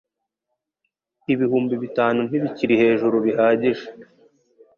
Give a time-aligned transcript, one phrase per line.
[1.33, 3.85] Ibihumbi bitanu ntibikiri hejuru bihagije.